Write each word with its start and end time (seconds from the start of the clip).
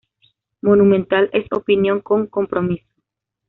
Monumental 0.63 1.29
es 1.31 1.45
Opinión 1.51 1.99
con 2.01 2.25
compromiso. 2.25 2.87